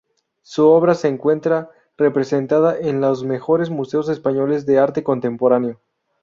Su 0.41 0.65
obra 0.69 0.95
se 0.95 1.09
encuentra 1.09 1.69
representada 1.95 2.75
en 2.75 3.01
los 3.01 3.23
mejores 3.23 3.69
museos 3.69 4.09
españoles 4.09 4.65
de 4.65 4.79
arte 4.79 5.03
contemporáneo. 5.03 5.79